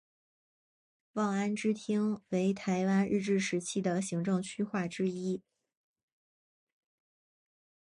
[1.13, 5.43] 望安支厅为台湾日治时期的行政区划之一。